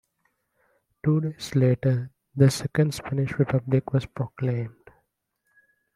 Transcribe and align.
Two 1.05 1.21
days 1.21 1.53
later, 1.53 2.09
the 2.35 2.49
Second 2.49 2.91
Spanish 2.95 3.37
Republic 3.37 3.93
was 3.93 4.07
proclaimed. 4.07 4.89